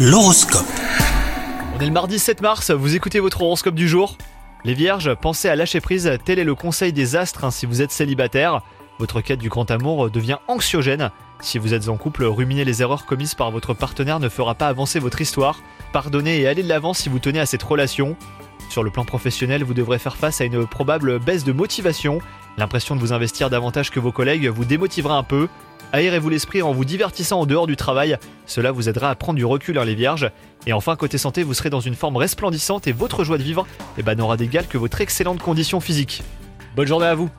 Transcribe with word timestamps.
L'horoscope. 0.00 0.64
On 1.74 1.80
est 1.80 1.86
le 1.86 1.90
mardi 1.90 2.20
7 2.20 2.40
mars, 2.40 2.70
vous 2.70 2.94
écoutez 2.94 3.18
votre 3.18 3.42
horoscope 3.42 3.74
du 3.74 3.88
jour? 3.88 4.16
Les 4.62 4.74
vierges, 4.74 5.12
pensez 5.16 5.48
à 5.48 5.56
lâcher 5.56 5.80
prise, 5.80 6.08
tel 6.24 6.38
est 6.38 6.44
le 6.44 6.54
conseil 6.54 6.92
des 6.92 7.16
astres 7.16 7.42
hein, 7.42 7.50
si 7.50 7.66
vous 7.66 7.82
êtes 7.82 7.90
célibataire. 7.90 8.62
Votre 9.00 9.20
quête 9.20 9.40
du 9.40 9.48
grand 9.48 9.68
amour 9.72 10.08
devient 10.08 10.36
anxiogène. 10.46 11.10
Si 11.40 11.58
vous 11.58 11.74
êtes 11.74 11.88
en 11.88 11.96
couple, 11.96 12.22
ruminer 12.26 12.64
les 12.64 12.80
erreurs 12.80 13.06
commises 13.06 13.34
par 13.34 13.50
votre 13.50 13.74
partenaire 13.74 14.20
ne 14.20 14.28
fera 14.28 14.54
pas 14.54 14.68
avancer 14.68 15.00
votre 15.00 15.20
histoire. 15.20 15.58
Pardonnez 15.92 16.42
et 16.42 16.46
allez 16.46 16.62
de 16.62 16.68
l'avant 16.68 16.94
si 16.94 17.08
vous 17.08 17.18
tenez 17.18 17.40
à 17.40 17.46
cette 17.46 17.64
relation. 17.64 18.16
Sur 18.68 18.84
le 18.84 18.92
plan 18.92 19.04
professionnel, 19.04 19.64
vous 19.64 19.74
devrez 19.74 19.98
faire 19.98 20.16
face 20.16 20.40
à 20.40 20.44
une 20.44 20.64
probable 20.64 21.18
baisse 21.18 21.42
de 21.42 21.52
motivation. 21.52 22.20
L'impression 22.58 22.96
de 22.96 23.00
vous 23.00 23.12
investir 23.12 23.50
davantage 23.50 23.90
que 23.90 24.00
vos 24.00 24.10
collègues 24.10 24.48
vous 24.48 24.64
démotivera 24.64 25.16
un 25.16 25.22
peu. 25.22 25.46
Aérez-vous 25.92 26.28
l'esprit 26.28 26.60
en 26.60 26.72
vous 26.72 26.84
divertissant 26.84 27.40
en 27.40 27.46
dehors 27.46 27.68
du 27.68 27.76
travail, 27.76 28.18
cela 28.46 28.72
vous 28.72 28.88
aidera 28.88 29.10
à 29.10 29.14
prendre 29.14 29.38
du 29.38 29.44
recul 29.44 29.78
hein, 29.78 29.84
les 29.84 29.94
vierges. 29.94 30.30
Et 30.66 30.72
enfin 30.72 30.96
côté 30.96 31.18
santé, 31.18 31.44
vous 31.44 31.54
serez 31.54 31.70
dans 31.70 31.80
une 31.80 31.94
forme 31.94 32.16
resplendissante 32.16 32.88
et 32.88 32.92
votre 32.92 33.22
joie 33.22 33.38
de 33.38 33.44
vivre 33.44 33.66
eh 33.96 34.02
ben, 34.02 34.16
n'aura 34.16 34.36
d'égal 34.36 34.66
que 34.66 34.76
votre 34.76 35.00
excellente 35.00 35.38
condition 35.38 35.80
physique. 35.80 36.22
Bonne 36.74 36.88
journée 36.88 37.06
à 37.06 37.14
vous 37.14 37.30